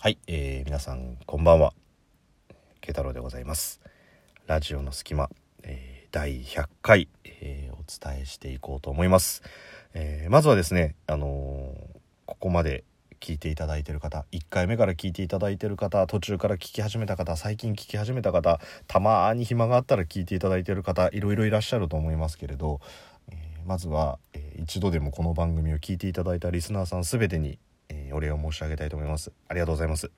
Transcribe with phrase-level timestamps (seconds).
[0.00, 1.74] はい、えー、皆さんこんばんは。
[2.80, 3.80] 慶太郎でございます。
[4.46, 5.28] ラジオの隙間、
[5.64, 9.42] えー、第100回、えー、お伝えしていこうと思います、
[9.94, 12.84] えー、まずはですねあのー、ここまで
[13.18, 22.80] 聞いていただいてる方1回目から聞いていただいてる方途中から聞き始めた方最近聞き始めた方たまに暇があったら聞いていただいてる方いろいろいらっしゃると思いますけれど、
[23.32, 27.58] えー、まずは、えー、一度でもこの番組を聞いていただいたリスナーさん全てに、
[27.88, 29.32] えー、お礼を申し上げたいと思います。
[29.48, 30.10] ありがとうございます、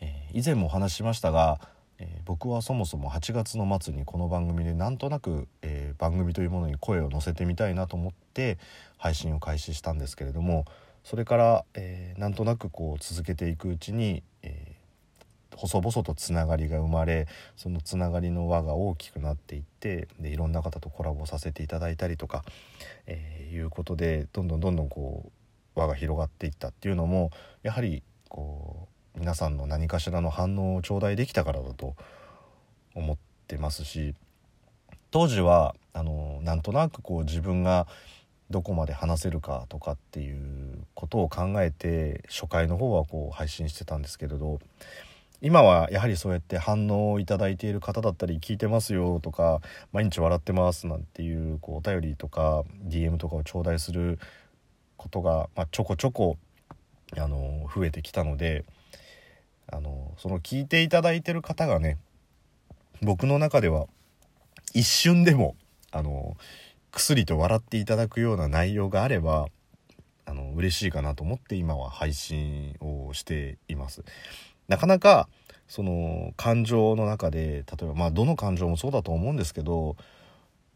[0.00, 1.60] え以前もお話ししましたが
[1.98, 8.58] え、僕はそもそも8月の末にこの番組でなんとなく、え、番組というものに声を乗せてみたいなと思って
[8.98, 10.64] 配信を開始したんですけれども
[11.04, 22.44] それから、え、なんとなくこう続けていくうちに、えー、細々とつながりが生まれそのつながりの輪が大きくなっていってでいろんな方とコラボさせていただいたりとか、
[23.06, 25.32] えー、いうことでどんどんどんどんこう
[25.74, 27.30] 輪が広がっていったっていうのも
[27.62, 31.94] やはりこう皆さんの何かしらの反応を頂戴できたからだと
[32.94, 34.14] 思ってますし
[35.10, 37.86] 当時はあのなんとなくこう自分が
[38.50, 44.60] どこまで話せるかとかっていうことを考えて初回の方はこう配信してたんですけれど
[45.40, 49.60] 今はやはりそうやって反応をいただいている方だったり聞いてますよとか
[49.92, 54.18] 毎日笑ってますなんていうこうお便りとか DM とかを頂戴する
[54.96, 56.36] ことが、まあ、ちょこちょこ
[57.16, 58.64] あの増えてきたので
[59.70, 61.98] あのその聞いていただいてる方がね
[63.02, 63.86] 僕の中では
[64.72, 65.56] 一瞬でも
[65.90, 66.36] あの
[66.90, 69.46] 薬と笑っていただくような内容があれば
[70.26, 74.02] あの嬉しいかなと思って今は配信をしています。
[74.68, 75.28] なかなか
[75.68, 79.96] その感情の中で例えばまあどの感情もそうだと思うんですけど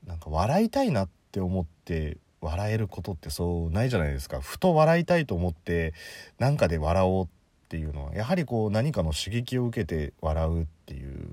[0.06, 4.40] なんか笑いたいなって思って笑えることってそうないじゃないですか。
[4.40, 5.94] ふと笑いたいと思って
[6.38, 7.28] 何かで笑おうっ
[7.68, 11.28] ていうのはやはりこう何かの刺激を受けて笑うっていう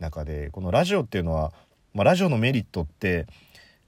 [0.00, 1.52] 中でこのラジオっていうのは、
[1.92, 3.26] まあ、ラジオのメリットって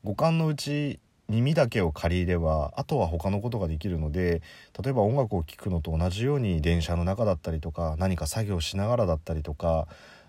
[0.04, 4.42] 五感のうち耳だけを借りればあとは他のことができるので
[4.80, 9.88] 例えば音楽を聴くのと同じように電車の中だったりとか何か作業しながらだったりとか、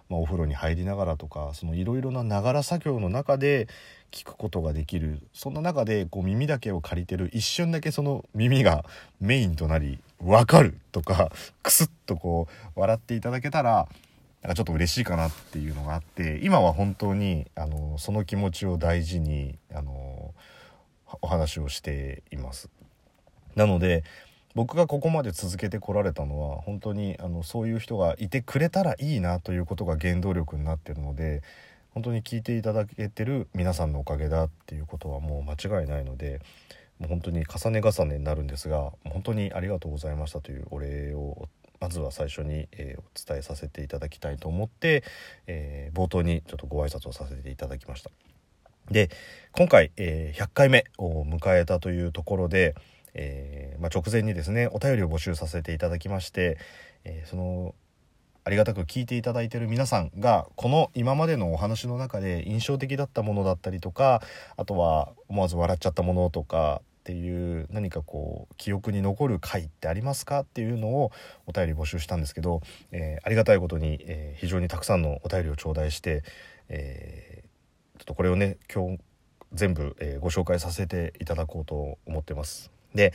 [0.09, 3.67] まあ、お風呂に入りながらとかいろいろなながら作業の中で
[4.11, 8.85] 聞くことができるそんな中でこう耳だけを借りてる一瞬だけその耳が
[9.19, 11.31] メインとなり「分かる」とか
[11.61, 13.87] クスッとこう笑っていただけたら
[14.41, 20.33] なんかちょっと嬉しいかなっていうのがあって今は本当にあのその気持ちを大事にあの
[21.21, 22.69] お話をしています。
[23.55, 24.03] なので
[24.57, 31.43] 僕がここまで続けてこられたのは本当にあのそういう人がいてくれたらいいなということが原動力になってるので
[31.91, 36.41] 本当に聞いていただけてる皆さんのおかげだっていうことはもう間違いないので
[36.97, 41.47] もう本当に重ね重ねになるんですが本当にありがとうございましたというお礼を
[41.79, 45.03] まずは最初に、えー、お伝えさせていただきたいと思って、
[45.45, 48.09] えー、冒頭にちょっとご挨拶をさせていただきました。
[48.89, 49.11] で
[49.51, 52.73] 今回、えー、100回目を迎えたというところで、
[53.17, 56.57] えーまあ、直前にですねお便りを募集させていただきまして、
[57.03, 57.75] えー、その
[58.43, 64.21] ありがたく聞いていただいてる皆さんがこの今までのお話の中で印象的だったものだったりとか
[64.55, 70.41] あとは思わず笑っちゃったものとかっていう何かこう記憶に残る回ってありますか？
[70.41, 71.11] っていうのを
[71.45, 72.61] お便り募集したんですけど、
[72.91, 76.23] えー、ありがたいことに、えー、非常にたくさんのお便りを頂戴して、
[76.69, 78.99] えー、ちょっとこれをね今日
[79.53, 82.76] 全部、えご紹介させていただこうと思ってます。
[82.95, 83.13] で、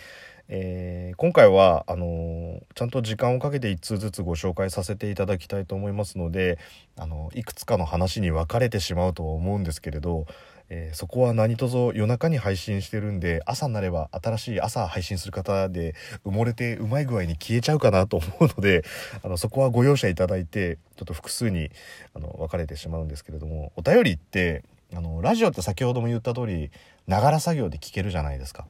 [0.48, 6.58] えー、今回はあのー、ちゃんと時間をかけて1通ずつご紹介させていただきたいと思いますので、
[6.96, 10.26] あのいくつかの話に分かれてしまうとは思うんですけれど、
[10.74, 15.94] えー、そこは何卒夜中に配信してるんで朝になれば新しい朝配信する方で
[16.24, 18.82] 埋もれてうまい具合に消えちゃうかなと思うので
[19.22, 21.70] あのそこはご容赦いただいてちょっと複数に
[22.14, 26.70] あの分かれてしまうんですけれどもお便りってあのラジオって先ほども言った通り
[27.06, 28.66] ながら作業で聞けるじゃないですか。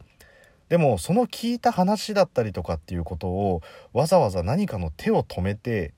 [0.72, 3.61] でもその聞いた話だったりとかっていうことを
[3.93, 5.93] わざわざ何かの手を止めて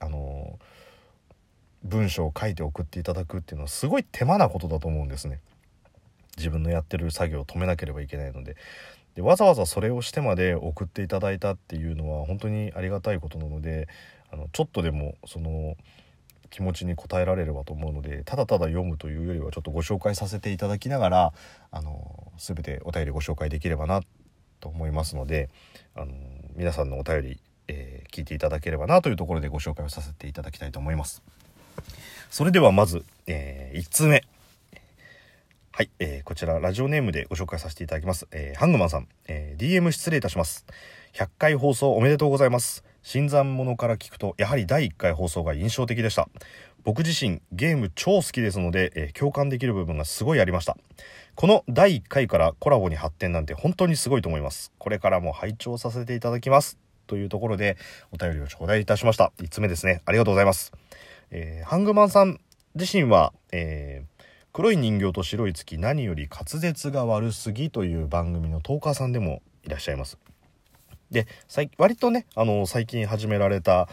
[0.00, 0.58] あの
[1.82, 5.40] 文章を書いて送っていただくっていうのはすごい手間なことだと思うんですね。
[6.36, 8.56] 自分のやってる作業を止めなければいけないので
[9.14, 13.88] でわざわざそれをしてまで送っていただいたっていうのは本当にありがたいことなので
[14.30, 15.74] あのちょっとでもその
[16.50, 21.32] 気持ちに応えられればと思うのでただただ読むというよりはちょっとご紹介させていただきながら
[21.70, 24.02] あの全てお便りご紹介できればな
[24.60, 25.48] と思いますので
[25.94, 26.12] あの
[26.56, 31.22] 皆さんのお便り、えー、聞いていただければなというところでご紹介をさせていただきたいと思います。
[32.30, 34.24] それではまず、えー、1通目。
[35.72, 38.26] はい、えー、こちらラジオネームでご紹介させていただきます。
[38.32, 40.66] えー、ハングマンさん、えー、DM 失礼いたします。
[41.14, 46.28] 100回放送おめでとうございます新参者から聞くとやはり第1回放送が印象的でした
[46.84, 50.76] 僕自身ゲーム超好きですので、えー、共感できる部分がすごいありました。
[51.34, 54.72] この第1回からコラボに発展なんて本当にすごいと思います。
[54.78, 56.78] これからも拝聴させていただきます。
[57.06, 57.76] というところで
[58.12, 59.32] お便りを頂戴いたしました。
[59.38, 60.02] 5つ目ですね。
[60.04, 60.72] ありがとうございます、
[61.30, 62.40] えー、ハングマンさん
[62.74, 64.18] 自身は、えー
[64.58, 70.18] 黒い人形と白い月何より滑舌が悪すぎという番組のトーカーさんでもいらっしゃいます。
[71.12, 71.28] で
[71.78, 73.88] 割とねあの最近始められた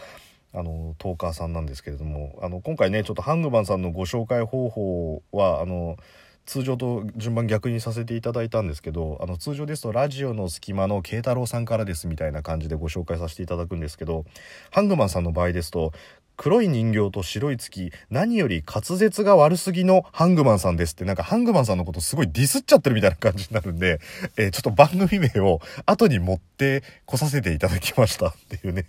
[0.56, 5.98] あのトーカーさんなんですけれどもあの今回ねちょっとハングマンさんのご紹介方法はあの
[6.46, 14.26] 通常と順番逆にさせていただいたんですけどあの通常ですとラジオの隙間の慶太郎さんからですみたいな感じでご紹介させていただくんですけど
[14.72, 15.92] ハングマンさんの場合ですと
[16.38, 24.00] 黒い人形と白い月何より滑舌が悪すぎのハングマンさんですってなんかハングマンさんのことすごいディスっちゃってるみたいな感じになるんで、
[24.38, 28.86] えー、ちょっと番組名を後に持ってこさせていただきましたっていうね。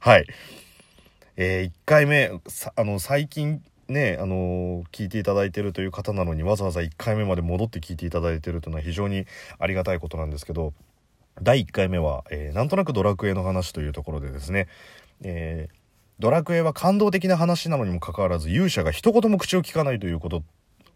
[0.00, 0.26] はい。
[1.36, 2.30] えー、1回目
[2.76, 9.26] あの最近ね、あのー、聞いていただいてるという方なのにわざわざ1回目まで戻って聞いていただいてるというのは非常に
[9.58, 10.72] ありがたいことなんですけど
[11.42, 14.68] 第1回目は、えー、なんとなくドラクエの話というところでですね、
[15.22, 15.86] えー
[16.18, 20.42] ドラクエは感動的な話なのにもかかわらず勇者が一言も口を聞かないということ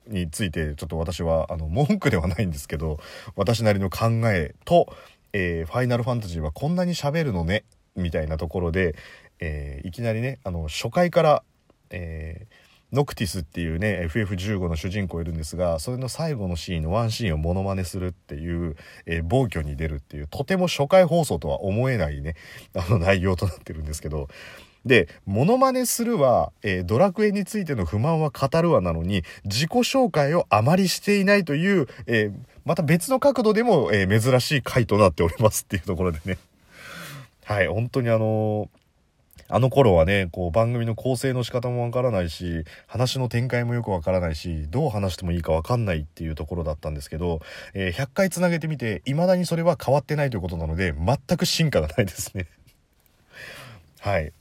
[0.06, 2.98] についてちょっと私はあの文句ではないんですけど
[3.36, 4.92] 私なりの考えと、
[5.34, 7.64] えー、ファイナルファンタジーはこんなに喋るのね
[8.00, 8.96] みたいなところで、
[9.38, 11.42] えー、いきなりねあの初回から、
[11.90, 18.76] えー、ノクティスっていうね FF15 の主人公いるんですがそれの最後のシーンのワンシーンをモノマネするっていう、
[19.06, 22.34] えー、暴挙に出るっていうとても初回放送とは思えないね
[22.74, 24.28] あの内容となってるんですけど
[24.84, 32.32] で、モノマネするは、えー、ドラクエについての不満は語るわなのに、自己紹介をあまりしていないという、えー、
[32.64, 36.38] また別の角度でも、えー、珍しい回となっておりますっていうところでね。
[37.50, 38.70] はい、本当にあの
[39.48, 47.40] あの頃はね、こう番組の構成の仕方もわからないし、話の展開もよくわからないし、どう話してもいいかわかんないっていうところだったんですけど、
[47.74, 52.46] えー、100回つなげてみて、未だにそれは変わってないということなので、全く進化がないですね。
[53.98, 54.32] はい。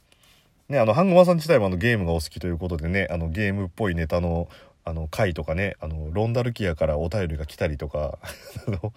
[0.67, 4.49] ね、あの、ハンゴマさん自体もあのゲームがお好きということでね、あのゲームっぽいネタの
[4.89, 8.17] あの回とかねあのロンダルキアからお便りが来たりとか
[8.65, 8.91] ちょっ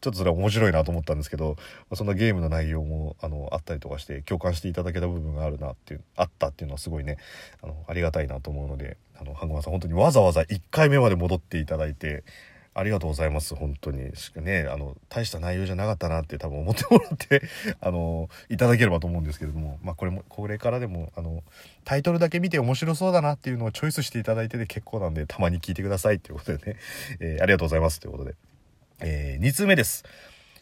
[0.00, 1.56] とそれは面白いなと思ったんですけど
[1.94, 7.16] そんなゲームの内容もあのあったりとかして共感していただけた部分があるなっていうあったっていうのはすごいね
[7.62, 12.24] あのありがたいなと思うのであのハングマさん本当にわざわざ1回目まで戻っていただいて
[12.78, 14.14] ありがとうございます本当に。
[14.14, 17.42] しかねあの大した内容じゃなかったなって多分思ってもらって
[17.80, 19.78] あのいただければと思うんですけれども。
[19.82, 21.42] まあこれもこれからでもあの
[21.84, 26.78] タイトルだけ見て面白そうだなっていうのをチョイスしていただいてで結構なんでたまに聞いてくださいということでね、
[27.20, 28.34] えー、ありがとうございますということで、
[29.00, 30.04] えー、2通目です。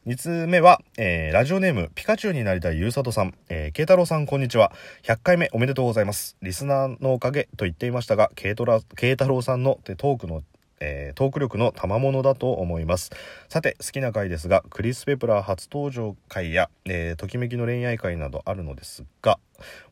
[0.07, 4.73] 2通目は、えー、ラジオネームピカチュウになりたいゆうさとさん、えー、慶太郎さんこんにちは。
[5.03, 6.37] 100回目おめでとうございます。
[6.43, 10.45] リスナーのおかげと言っていましたが慶太郎さんのトークの
[10.81, 13.11] えー、トーク力の賜物だと思います。
[13.49, 19.39] さて好きな回ですがクリス・ペプラー初登場回や、えー、ときめきの恋愛回などあるのですが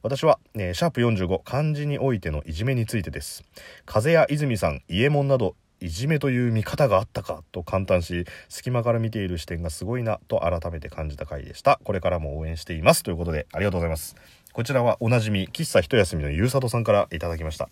[0.02, 3.44] 私は、えー、シャープ45漢字においてのいじめについてです。
[3.86, 11.78] 風や泉さん伊右衛門などいじめという見方があったかと感嘆し隙間から見ている視点がすごいなと改めて感じた回でした。
[11.84, 13.02] これからも応援しています。
[13.02, 14.16] ということでありがとうございます。
[14.52, 17.68] こちらはおなじみ喫茶一休みのゆうさとさんからいただきました。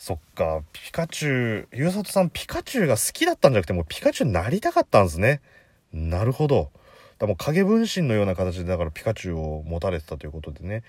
[0.00, 5.42] そっか、ピカチュウ、ゆうさとさんピカチュウが好きだったんじゃなくてもうピカチュウになりたかったんですね。
[5.92, 6.70] なるほど。
[7.18, 10.84] だもう影分身のような形でだからピカチュウを持たれてたということでね。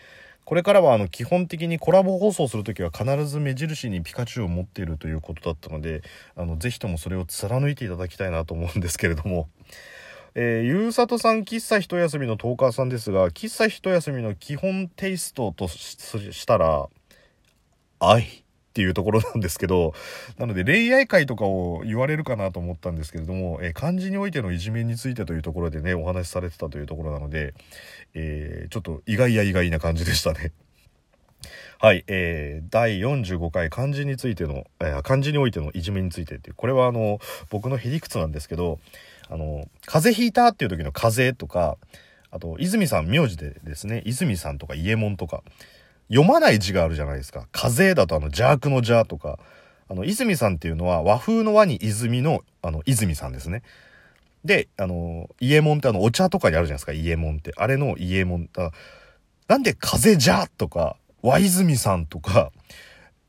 [0.45, 6.03] これからはあの基本的にコラボ放送する時は必ず目印にピカチュウを持っているということだったので、
[6.37, 9.49] あの、ぜひともそれを貫いていただきたいなと思うんですけれども。
[10.35, 16.87] えー、ゆうさとさん喫茶一休みのトーカーさんですが、喫茶一休みの基本テイストとしたら、
[17.99, 18.45] 愛。
[18.71, 19.93] っていうところなんですけど、
[20.39, 27.53] なので恋愛会とかを言われるかなと思ったんですけれども、え、漢字においてのいじめについてというところでね、お話しされてたというところなので、
[28.13, 30.53] えー、ちょっと意外や意外な感じでしたね。
[31.79, 38.79] はい、えー、第45回漢字についての、えー、漢字においてのいじめについてっていう、これはあの、僕のへりくつなんですけど、
[39.29, 41.77] あの、風邪ひいたっていう時の風とか、
[42.31, 45.43] あと、泉さん名字でですね、泉さんとか伊右衛門とか、
[46.11, 47.47] 読まない字があるじゃないですか。
[47.51, 49.39] 風だとあの邪悪の邪とか、
[49.89, 53.63] あの、泉さんっていうのは和風の和に泉の、あの、泉さんですね。
[54.43, 57.53] で、あの、伊右衛門ってあの、お茶とかにあるじゃないですか、伊右衛門って。
[57.55, 58.49] あれの伊右衛門。
[59.47, 62.51] なんで風じゃとか、和泉さんとか、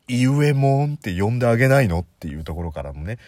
[0.09, 3.19] 伊右衛門って呼んであげないのっていうところからもね、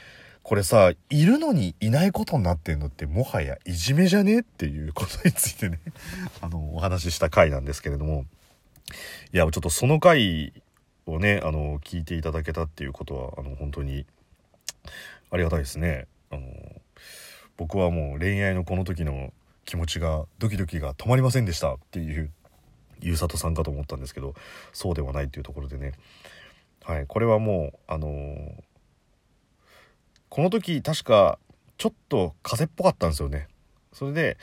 [0.44, 5.80] これさいるのにいないことになってんのってもはやいじめじゃねっていうことについてね
[6.42, 8.26] あのお話しした回なんですけれども
[9.32, 10.52] いやちょっとその回
[11.06, 14.06] をねあの聞いていただけたっていうことはあの本当に
[15.30, 16.06] ありがたいですね。
[16.30, 16.42] あの
[17.56, 19.32] 僕はもう恋愛のこの時の
[19.64, 21.74] 気持ちがドキドキが止まりませんでした。
[21.74, 22.30] っていう
[23.00, 24.34] ゆうさとさんかと思ったんですけど
[24.72, 25.92] そうではないっていうところでね。
[26.84, 28.52] はいこれはもうあの、
[30.28, 31.38] この時確か
[31.78, 33.48] ちょっと風邪っぽかったんですよね。
[33.92, 34.36] それで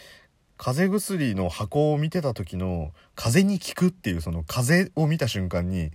[0.63, 5.89] 風邪薬の箱を見てた時の風に効くっていうその風を見た瞬間に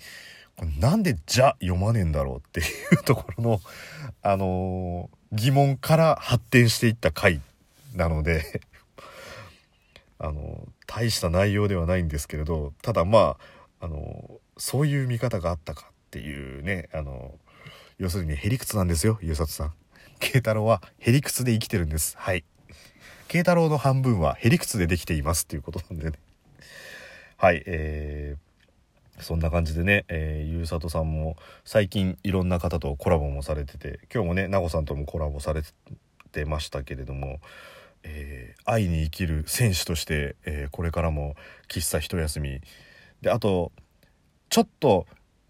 [0.56, 2.64] これなんで「じゃ」読まねえんだろうってい
[3.00, 3.60] うところの
[4.22, 7.40] あのー、疑問から発展していった回
[7.94, 8.60] なので
[10.18, 13.36] あの大した内容ではないんですけれどただま
[13.78, 17.38] ああのそういう見方があったかっていうねあの
[17.98, 19.74] 要するにへりくつなんですよゆうさとさん。
[20.18, 22.16] 慶太郎はへりくつで生きてるんです。
[22.18, 22.42] はい。
[23.28, 26.18] 慶太郎の半分はへりくつでできていますっていうことなんでね。
[27.36, 35.62] はいえー、そんな感じでね、えー、ゆうさとさんも最近いろんな方とコラボもされてて今日もねなごさんともコラボされ
[36.32, 37.40] てましたけれども
[38.08, 41.34] えー、愛に生きる選手として、えー、これからも
[41.68, 42.60] 喫茶一休み。
[43.20, 43.72] であと
[44.48, 45.06] ちょっと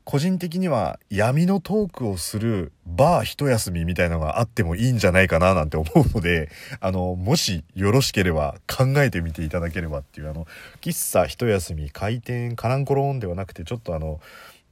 [0.07, 6.49] 個人的には闇のトークをするバー一休みみたいなのがあってもいいんじゃないかななんて思うので
[6.79, 10.47] あのもしよろしければ考えてみていただければっていうあの
[10.81, 14.21] 喫茶一休み開店カランコロンではなくてちょっとあの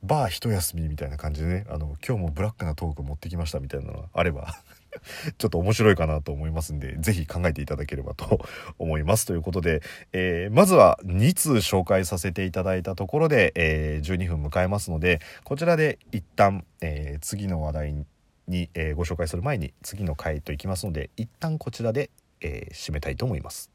[0.05, 4.55] バー一休みみたいな感じでねあの今日もブラックなトーク持ってきましたみたいなのがあれば
[5.39, 8.41] ちょっと面白いかなと思いますんで、ぜひ考えていただければと
[8.79, 9.27] 思います。
[9.27, 9.83] ということで、
[10.13, 17.95] えー、まずは2通紹介させていただいたところで、えー、12分迎えますので、こちらで一旦、えー、次の話題
[18.47, 23.74] に、えご紹介する前に次の回といきますので、一旦こちらで、え締めたいと思います。